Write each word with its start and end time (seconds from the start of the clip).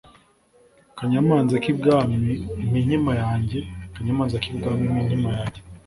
‘kanyamanza 0.97 1.55
k’ibwami 1.63 2.13
mpa 2.63 2.77
inkima 2.81 3.11
yanjye 3.21 3.59
kanyamanza 3.93 4.35
k’ibwami 4.43 4.83
mpa 4.91 4.99
inkima 5.03 5.29
yanjye.’ 5.37 5.59